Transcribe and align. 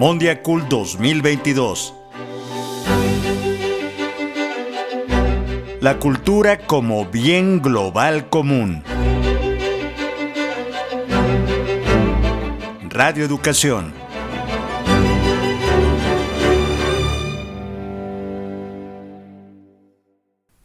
Mondiacul 0.00 0.66
2022. 0.66 1.92
La 5.82 5.98
cultura 5.98 6.66
como 6.66 7.04
bien 7.04 7.60
global 7.60 8.30
común. 8.30 8.82
Radio 12.88 13.26
Educación. 13.26 13.92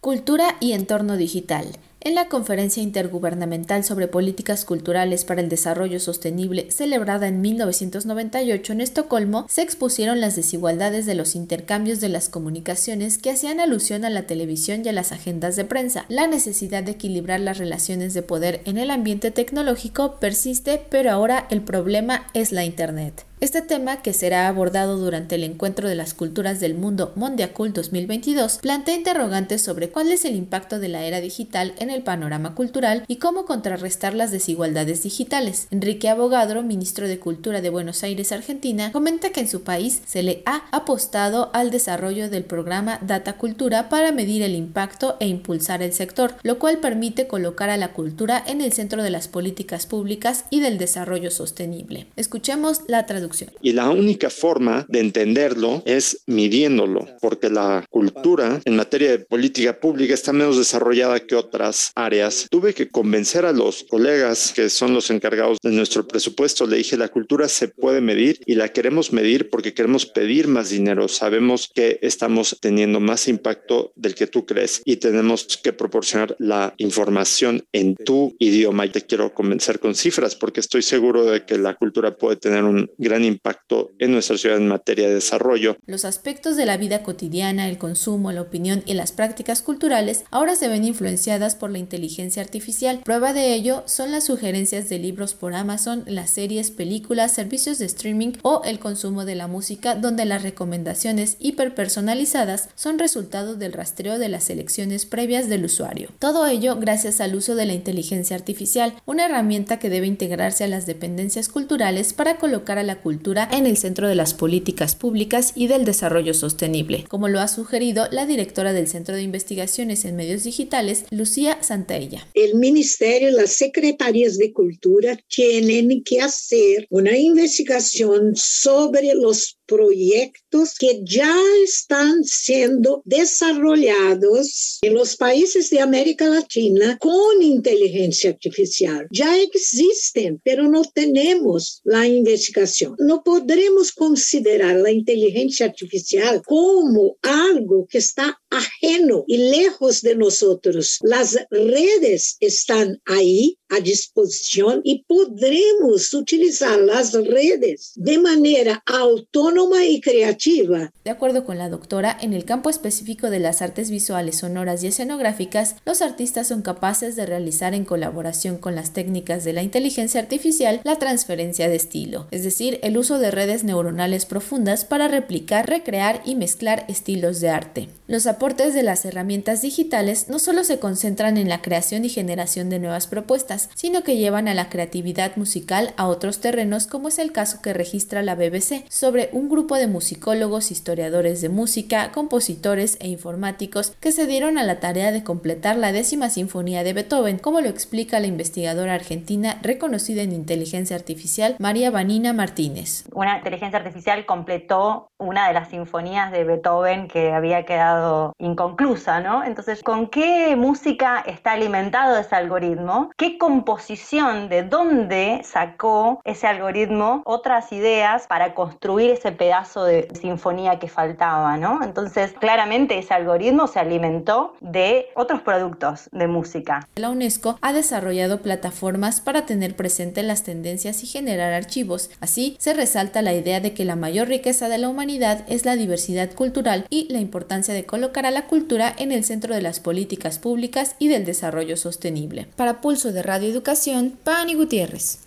Cultura 0.00 0.56
y 0.58 0.72
entorno 0.72 1.16
digital. 1.16 1.78
En 2.02 2.14
la 2.14 2.28
Conferencia 2.28 2.82
Intergubernamental 2.82 3.84
sobre 3.84 4.08
Políticas 4.08 4.64
Culturales 4.64 5.26
para 5.26 5.42
el 5.42 5.50
Desarrollo 5.50 6.00
Sostenible, 6.00 6.70
celebrada 6.70 7.28
en 7.28 7.42
1998 7.42 8.72
en 8.72 8.80
Estocolmo, 8.80 9.44
se 9.50 9.60
expusieron 9.60 10.18
las 10.18 10.34
desigualdades 10.34 11.04
de 11.04 11.14
los 11.14 11.34
intercambios 11.34 12.00
de 12.00 12.08
las 12.08 12.30
comunicaciones 12.30 13.18
que 13.18 13.32
hacían 13.32 13.60
alusión 13.60 14.06
a 14.06 14.10
la 14.10 14.26
televisión 14.26 14.80
y 14.82 14.88
a 14.88 14.92
las 14.92 15.12
agendas 15.12 15.56
de 15.56 15.66
prensa. 15.66 16.06
La 16.08 16.26
necesidad 16.26 16.82
de 16.82 16.92
equilibrar 16.92 17.40
las 17.40 17.58
relaciones 17.58 18.14
de 18.14 18.22
poder 18.22 18.62
en 18.64 18.78
el 18.78 18.90
ambiente 18.90 19.30
tecnológico 19.30 20.16
persiste, 20.20 20.80
pero 20.88 21.10
ahora 21.10 21.46
el 21.50 21.60
problema 21.60 22.28
es 22.32 22.50
la 22.50 22.64
Internet. 22.64 23.26
Este 23.40 23.62
tema, 23.62 24.02
que 24.02 24.12
será 24.12 24.48
abordado 24.48 24.98
durante 24.98 25.34
el 25.34 25.44
Encuentro 25.44 25.88
de 25.88 25.94
las 25.94 26.12
Culturas 26.12 26.60
del 26.60 26.74
Mundo 26.74 27.12
Mondiacul 27.16 27.72
2022, 27.72 28.58
plantea 28.58 28.94
interrogantes 28.94 29.62
sobre 29.62 29.88
cuál 29.88 30.12
es 30.12 30.26
el 30.26 30.36
impacto 30.36 30.78
de 30.78 30.88
la 30.88 31.04
era 31.04 31.22
digital 31.22 31.72
en 31.78 31.88
el 31.88 32.02
panorama 32.02 32.54
cultural 32.54 33.02
y 33.08 33.16
cómo 33.16 33.46
contrarrestar 33.46 34.12
las 34.12 34.30
desigualdades 34.30 35.04
digitales. 35.04 35.68
Enrique 35.70 36.10
Abogadro, 36.10 36.62
ministro 36.62 37.08
de 37.08 37.18
Cultura 37.18 37.62
de 37.62 37.70
Buenos 37.70 38.02
Aires, 38.02 38.30
Argentina, 38.30 38.92
comenta 38.92 39.30
que 39.30 39.40
en 39.40 39.48
su 39.48 39.62
país 39.62 40.02
se 40.04 40.22
le 40.22 40.42
ha 40.44 40.64
apostado 40.70 41.48
al 41.54 41.70
desarrollo 41.70 42.28
del 42.28 42.44
programa 42.44 42.98
Data 43.00 43.38
Cultura 43.38 43.88
para 43.88 44.12
medir 44.12 44.42
el 44.42 44.54
impacto 44.54 45.16
e 45.18 45.26
impulsar 45.26 45.82
el 45.82 45.94
sector, 45.94 46.34
lo 46.42 46.58
cual 46.58 46.76
permite 46.76 47.26
colocar 47.26 47.70
a 47.70 47.78
la 47.78 47.94
cultura 47.94 48.44
en 48.46 48.60
el 48.60 48.74
centro 48.74 49.02
de 49.02 49.08
las 49.08 49.28
políticas 49.28 49.86
públicas 49.86 50.44
y 50.50 50.60
del 50.60 50.76
desarrollo 50.76 51.30
sostenible. 51.30 52.06
Escuchemos 52.16 52.82
la 52.86 53.06
traducción 53.06 53.29
y 53.62 53.72
la 53.72 53.90
única 53.90 54.30
forma 54.30 54.86
de 54.88 55.00
entenderlo 55.00 55.82
es 55.86 56.22
midiéndolo, 56.26 57.06
porque 57.20 57.50
la 57.50 57.84
cultura 57.90 58.60
en 58.64 58.76
materia 58.76 59.10
de 59.10 59.18
política 59.18 59.78
pública 59.78 60.14
está 60.14 60.32
menos 60.32 60.56
desarrollada 60.56 61.20
que 61.20 61.34
otras 61.34 61.92
áreas. 61.94 62.46
Tuve 62.50 62.74
que 62.74 62.88
convencer 62.88 63.44
a 63.44 63.52
los 63.52 63.84
colegas 63.84 64.52
que 64.54 64.68
son 64.70 64.94
los 64.94 65.10
encargados 65.10 65.58
de 65.62 65.70
nuestro 65.70 66.06
presupuesto. 66.06 66.66
Le 66.66 66.78
dije, 66.78 66.96
la 66.96 67.08
cultura 67.08 67.48
se 67.48 67.68
puede 67.68 68.00
medir 68.00 68.40
y 68.46 68.54
la 68.54 68.68
queremos 68.68 69.12
medir 69.12 69.50
porque 69.50 69.74
queremos 69.74 70.06
pedir 70.06 70.48
más 70.48 70.70
dinero. 70.70 71.08
Sabemos 71.08 71.70
que 71.74 71.98
estamos 72.02 72.58
teniendo 72.60 73.00
más 73.00 73.28
impacto 73.28 73.92
del 73.96 74.14
que 74.14 74.26
tú 74.26 74.46
crees 74.46 74.82
y 74.84 74.96
tenemos 74.96 75.58
que 75.62 75.72
proporcionar 75.72 76.36
la 76.38 76.74
información 76.78 77.64
en 77.72 77.96
tu 77.96 78.34
idioma. 78.38 78.86
Y 78.86 78.90
te 78.90 79.02
quiero 79.02 79.32
convencer 79.34 79.80
con 79.80 79.94
cifras 79.94 80.36
porque 80.36 80.60
estoy 80.60 80.82
seguro 80.82 81.24
de 81.24 81.44
que 81.44 81.58
la 81.58 81.74
cultura 81.74 82.16
puede 82.16 82.36
tener 82.36 82.64
un 82.64 82.90
gran 82.98 83.19
impacto 83.24 83.92
en 83.98 84.12
nuestra 84.12 84.36
ciudad 84.36 84.56
en 84.56 84.68
materia 84.68 85.08
de 85.08 85.14
desarrollo. 85.14 85.76
Los 85.86 86.04
aspectos 86.04 86.56
de 86.56 86.66
la 86.66 86.76
vida 86.76 87.02
cotidiana, 87.02 87.68
el 87.68 87.78
consumo, 87.78 88.32
la 88.32 88.42
opinión 88.42 88.82
y 88.86 88.94
las 88.94 89.12
prácticas 89.12 89.62
culturales 89.62 90.24
ahora 90.30 90.56
se 90.56 90.68
ven 90.68 90.84
influenciadas 90.84 91.54
por 91.54 91.70
la 91.70 91.78
inteligencia 91.78 92.42
artificial. 92.42 93.00
Prueba 93.04 93.32
de 93.32 93.54
ello 93.54 93.82
son 93.86 94.12
las 94.12 94.24
sugerencias 94.24 94.88
de 94.88 94.98
libros 94.98 95.34
por 95.34 95.54
Amazon, 95.54 96.04
las 96.06 96.30
series, 96.30 96.70
películas, 96.70 97.32
servicios 97.32 97.78
de 97.78 97.86
streaming 97.86 98.32
o 98.42 98.62
el 98.64 98.78
consumo 98.78 99.24
de 99.24 99.34
la 99.34 99.46
música, 99.46 99.94
donde 99.94 100.24
las 100.24 100.42
recomendaciones 100.42 101.36
hiperpersonalizadas 101.38 102.68
son 102.74 102.98
resultado 102.98 103.56
del 103.56 103.72
rastreo 103.72 104.18
de 104.18 104.28
las 104.28 104.44
selecciones 104.44 105.06
previas 105.06 105.48
del 105.48 105.64
usuario. 105.64 106.10
Todo 106.18 106.46
ello 106.46 106.76
gracias 106.76 107.20
al 107.20 107.34
uso 107.34 107.54
de 107.54 107.66
la 107.66 107.74
inteligencia 107.74 108.36
artificial, 108.36 108.94
una 109.06 109.26
herramienta 109.26 109.78
que 109.78 109.90
debe 109.90 110.06
integrarse 110.06 110.64
a 110.64 110.68
las 110.68 110.86
dependencias 110.86 111.48
culturales 111.48 112.12
para 112.12 112.36
colocar 112.36 112.78
a 112.78 112.82
la 112.82 112.96
cultura 112.96 113.09
cultura 113.10 113.48
en 113.50 113.66
el 113.66 113.76
centro 113.76 114.06
de 114.06 114.14
las 114.14 114.34
políticas 114.34 114.94
públicas 114.94 115.52
y 115.56 115.66
del 115.66 115.84
desarrollo 115.84 116.32
sostenible, 116.32 117.06
como 117.08 117.26
lo 117.26 117.40
ha 117.40 117.48
sugerido 117.48 118.06
la 118.12 118.24
directora 118.24 118.72
del 118.72 118.86
Centro 118.86 119.16
de 119.16 119.22
Investigaciones 119.22 120.04
en 120.04 120.14
Medios 120.14 120.44
Digitales, 120.44 121.06
Lucía 121.10 121.60
Santaella. 121.60 122.24
El 122.34 122.54
Ministerio 122.54 123.30
y 123.30 123.32
las 123.32 123.50
Secretarías 123.50 124.38
de 124.38 124.52
Cultura 124.52 125.18
tienen 125.26 126.04
que 126.04 126.20
hacer 126.20 126.86
una 126.88 127.18
investigación 127.18 128.36
sobre 128.36 129.12
los 129.16 129.58
proyectos 129.70 130.74
que 130.76 131.00
ya 131.04 131.36
están 131.62 132.24
siendo 132.24 133.02
desarrollados 133.04 134.78
en 134.82 134.94
los 134.94 135.16
países 135.16 135.70
de 135.70 135.78
América 135.78 136.28
Latina 136.28 136.98
con 136.98 137.40
inteligencia 137.40 138.30
artificial. 138.30 139.06
Ya 139.12 139.38
existen, 139.38 140.40
pero 140.42 140.68
no 140.68 140.82
tenemos 140.92 141.80
la 141.84 142.04
investigación. 142.08 142.96
No 142.98 143.22
podremos 143.22 143.92
considerar 143.92 144.74
la 144.74 144.90
inteligencia 144.90 145.66
artificial 145.66 146.42
como 146.44 147.16
algo 147.22 147.86
que 147.88 147.98
está 147.98 148.39
ajeno 148.50 149.24
y 149.26 149.38
lejos 149.50 150.02
de 150.02 150.16
nosotros. 150.16 150.98
Las 151.02 151.38
redes 151.50 152.36
están 152.40 153.00
ahí 153.06 153.56
a 153.68 153.80
disposición 153.80 154.80
y 154.84 155.04
podremos 155.04 156.12
utilizar 156.12 156.78
las 156.80 157.12
redes 157.12 157.92
de 157.94 158.18
manera 158.18 158.82
autónoma 158.84 159.86
y 159.86 160.00
creativa. 160.00 160.92
De 161.04 161.10
acuerdo 161.10 161.44
con 161.44 161.56
la 161.56 161.68
doctora, 161.68 162.16
en 162.20 162.32
el 162.32 162.44
campo 162.44 162.68
específico 162.68 163.30
de 163.30 163.38
las 163.38 163.62
artes 163.62 163.90
visuales, 163.90 164.38
sonoras 164.38 164.82
y 164.82 164.88
escenográficas, 164.88 165.76
los 165.86 166.02
artistas 166.02 166.48
son 166.48 166.62
capaces 166.62 167.16
de 167.16 167.26
realizar 167.26 167.74
en 167.74 167.84
colaboración 167.84 168.58
con 168.58 168.74
las 168.74 168.92
técnicas 168.92 169.44
de 169.44 169.52
la 169.52 169.62
inteligencia 169.62 170.20
artificial 170.20 170.80
la 170.84 170.98
transferencia 170.98 171.68
de 171.68 171.76
estilo, 171.76 172.26
es 172.30 172.42
decir, 172.42 172.80
el 172.82 172.98
uso 172.98 173.18
de 173.18 173.30
redes 173.30 173.64
neuronales 173.64 174.26
profundas 174.26 174.84
para 174.84 175.08
replicar, 175.08 175.68
recrear 175.68 176.22
y 176.24 176.34
mezclar 176.34 176.84
estilos 176.88 177.40
de 177.40 177.50
arte. 177.50 177.88
Los 178.10 178.26
aportes 178.26 178.74
de 178.74 178.82
las 178.82 179.04
herramientas 179.04 179.62
digitales 179.62 180.28
no 180.28 180.40
solo 180.40 180.64
se 180.64 180.80
concentran 180.80 181.36
en 181.36 181.48
la 181.48 181.62
creación 181.62 182.04
y 182.04 182.08
generación 182.08 182.68
de 182.68 182.80
nuevas 182.80 183.06
propuestas, 183.06 183.70
sino 183.76 184.02
que 184.02 184.16
llevan 184.16 184.48
a 184.48 184.54
la 184.54 184.68
creatividad 184.68 185.36
musical 185.36 185.94
a 185.96 186.08
otros 186.08 186.40
terrenos 186.40 186.88
como 186.88 187.06
es 187.06 187.20
el 187.20 187.30
caso 187.30 187.62
que 187.62 187.72
registra 187.72 188.22
la 188.22 188.34
BBC 188.34 188.84
sobre 188.88 189.28
un 189.30 189.48
grupo 189.48 189.76
de 189.76 189.86
musicólogos, 189.86 190.72
historiadores 190.72 191.40
de 191.40 191.50
música, 191.50 192.10
compositores 192.10 192.98
e 193.00 193.06
informáticos 193.06 193.92
que 194.00 194.10
se 194.10 194.26
dieron 194.26 194.58
a 194.58 194.64
la 194.64 194.80
tarea 194.80 195.12
de 195.12 195.22
completar 195.22 195.76
la 195.76 195.92
décima 195.92 196.30
sinfonía 196.30 196.82
de 196.82 196.94
Beethoven, 196.94 197.38
como 197.38 197.60
lo 197.60 197.68
explica 197.68 198.18
la 198.18 198.26
investigadora 198.26 198.94
argentina 198.94 199.60
reconocida 199.62 200.22
en 200.22 200.32
inteligencia 200.32 200.96
artificial 200.96 201.54
María 201.60 201.92
Vanina 201.92 202.32
Martínez. 202.32 203.04
Una 203.12 203.36
inteligencia 203.36 203.78
artificial 203.78 204.26
completó 204.26 205.12
una 205.16 205.46
de 205.46 205.54
las 205.54 205.68
sinfonías 205.68 206.32
de 206.32 206.42
Beethoven 206.42 207.06
que 207.06 207.30
había 207.30 207.64
quedado 207.64 207.99
inconclusa, 208.38 209.20
¿no? 209.20 209.44
Entonces, 209.44 209.82
¿con 209.82 210.08
qué 210.08 210.56
música 210.56 211.22
está 211.26 211.52
alimentado 211.52 212.18
ese 212.18 212.34
algoritmo? 212.34 213.10
¿Qué 213.16 213.38
composición, 213.38 214.48
de 214.48 214.62
dónde 214.62 215.40
sacó 215.44 216.20
ese 216.24 216.46
algoritmo 216.46 217.22
otras 217.24 217.72
ideas 217.72 218.26
para 218.26 218.54
construir 218.54 219.10
ese 219.10 219.32
pedazo 219.32 219.84
de 219.84 220.08
sinfonía 220.20 220.78
que 220.78 220.88
faltaba, 220.88 221.56
¿no? 221.56 221.80
Entonces, 221.82 222.32
claramente 222.38 222.98
ese 222.98 223.14
algoritmo 223.14 223.66
se 223.66 223.78
alimentó 223.78 224.54
de 224.60 225.06
otros 225.14 225.40
productos 225.42 226.08
de 226.12 226.26
música. 226.26 226.86
La 226.96 227.10
UNESCO 227.10 227.58
ha 227.60 227.72
desarrollado 227.72 228.42
plataformas 228.42 229.20
para 229.20 229.46
tener 229.46 229.76
presente 229.76 230.22
las 230.22 230.42
tendencias 230.42 231.02
y 231.02 231.06
generar 231.06 231.52
archivos. 231.52 232.10
Así, 232.20 232.56
se 232.58 232.74
resalta 232.74 233.22
la 233.22 233.32
idea 233.32 233.60
de 233.60 233.74
que 233.74 233.84
la 233.84 233.96
mayor 233.96 234.28
riqueza 234.28 234.68
de 234.68 234.78
la 234.78 234.88
humanidad 234.88 235.44
es 235.48 235.64
la 235.64 235.76
diversidad 235.76 236.32
cultural 236.34 236.86
y 236.90 237.12
la 237.12 237.18
importancia 237.18 237.74
de 237.74 237.86
colocar 237.90 238.24
a 238.24 238.30
la 238.30 238.46
cultura 238.46 238.94
en 238.98 239.10
el 239.10 239.24
centro 239.24 239.52
de 239.52 239.62
las 239.62 239.80
políticas 239.80 240.38
públicas 240.38 240.94
y 241.00 241.08
del 241.08 241.24
desarrollo 241.24 241.76
sostenible. 241.76 242.46
Para 242.54 242.80
Pulso 242.80 243.10
de 243.10 243.20
Radio 243.20 243.48
Educación, 243.48 244.16
Pani 244.22 244.54
Gutiérrez. 244.54 245.26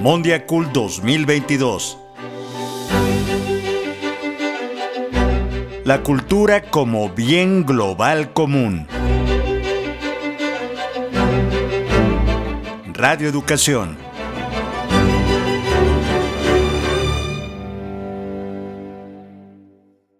Mondiacul 0.00 0.72
2022. 0.72 1.96
La 5.84 6.02
cultura 6.02 6.62
como 6.62 7.10
bien 7.10 7.64
global 7.64 8.32
común. 8.32 8.88
Radio 12.94 13.28
Educación 13.28 14.05